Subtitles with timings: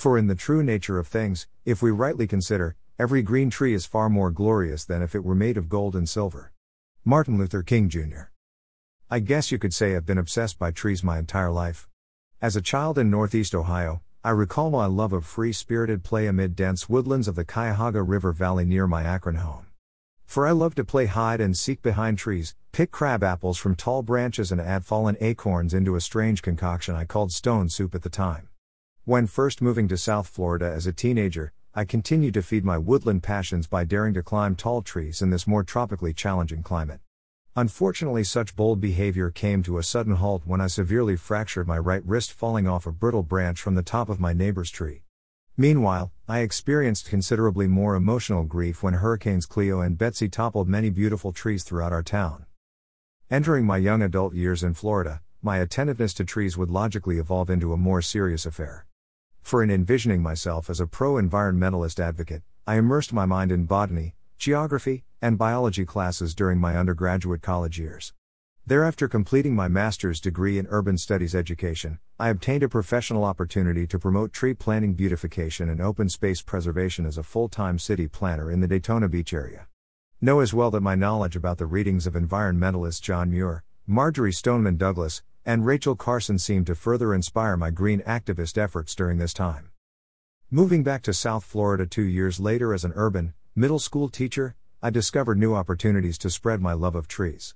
[0.00, 3.84] For in the true nature of things, if we rightly consider, every green tree is
[3.84, 6.52] far more glorious than if it were made of gold and silver.
[7.04, 8.30] Martin Luther King Jr.
[9.10, 11.86] I guess you could say I've been obsessed by trees my entire life.
[12.40, 16.56] As a child in Northeast Ohio, I recall my love of free spirited play amid
[16.56, 19.66] dense woodlands of the Cuyahoga River Valley near my Akron home.
[20.24, 24.00] For I loved to play hide and seek behind trees, pick crab apples from tall
[24.00, 28.08] branches, and add fallen acorns into a strange concoction I called stone soup at the
[28.08, 28.46] time.
[29.06, 33.22] When first moving to South Florida as a teenager, I continued to feed my woodland
[33.22, 37.00] passions by daring to climb tall trees in this more tropically challenging climate.
[37.56, 42.04] Unfortunately, such bold behavior came to a sudden halt when I severely fractured my right
[42.04, 45.04] wrist falling off a brittle branch from the top of my neighbor's tree.
[45.56, 51.32] Meanwhile, I experienced considerably more emotional grief when Hurricanes Cleo and Betsy toppled many beautiful
[51.32, 52.44] trees throughout our town.
[53.30, 57.72] Entering my young adult years in Florida, my attentiveness to trees would logically evolve into
[57.72, 58.86] a more serious affair.
[59.42, 64.14] For in envisioning myself as a pro environmentalist advocate, I immersed my mind in botany,
[64.38, 68.12] geography, and biology classes during my undergraduate college years.
[68.66, 73.98] Thereafter, completing my master's degree in urban studies education, I obtained a professional opportunity to
[73.98, 78.60] promote tree planting beautification and open space preservation as a full time city planner in
[78.60, 79.66] the Daytona Beach area.
[80.20, 84.76] Know as well that my knowledge about the readings of environmentalists John Muir, Marjory Stoneman
[84.76, 89.70] Douglas, and Rachel Carson seemed to further inspire my green activist efforts during this time.
[90.50, 94.90] Moving back to South Florida two years later as an urban, middle school teacher, I
[94.90, 97.54] discovered new opportunities to spread my love of trees.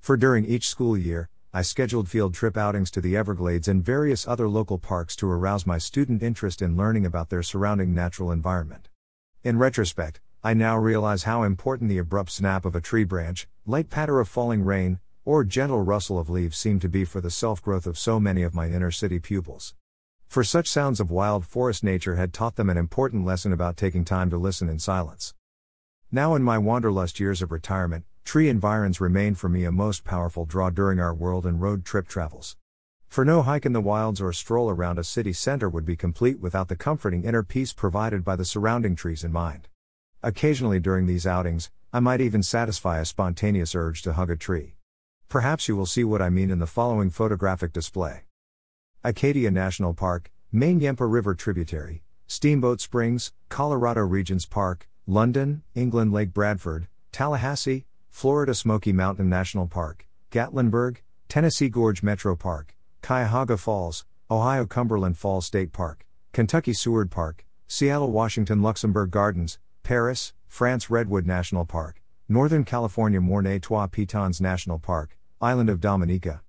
[0.00, 4.26] For during each school year, I scheduled field trip outings to the Everglades and various
[4.26, 8.88] other local parks to arouse my student interest in learning about their surrounding natural environment.
[9.44, 13.88] In retrospect, I now realize how important the abrupt snap of a tree branch, light
[13.88, 17.62] patter of falling rain, or gentle rustle of leaves seem to be for the self
[17.62, 19.74] growth of so many of my inner city pupils.
[20.26, 24.04] For such sounds of wild forest nature had taught them an important lesson about taking
[24.04, 25.34] time to listen in silence.
[26.10, 30.44] Now, in my wanderlust years of retirement, tree environs remain for me a most powerful
[30.44, 32.56] draw during our world and road trip travels.
[33.08, 36.40] For no hike in the wilds or stroll around a city center would be complete
[36.40, 39.68] without the comforting inner peace provided by the surrounding trees in mind.
[40.22, 44.74] Occasionally during these outings, I might even satisfy a spontaneous urge to hug a tree.
[45.34, 48.20] Perhaps you will see what I mean in the following photographic display.
[49.02, 56.32] Acadia National Park, Maine Yampa River tributary, Steamboat Springs, Colorado Regents Park, London, England Lake
[56.32, 64.64] Bradford, Tallahassee, Florida Smoky Mountain National Park, Gatlinburg, Tennessee Gorge Metro Park, Cuyahoga Falls, Ohio
[64.64, 71.64] Cumberland Falls State Park, Kentucky Seward Park, Seattle Washington Luxembourg Gardens, Paris, France Redwood National
[71.64, 76.40] Park, Northern California Mornay Trois Pitons National Park, Island of Dominica,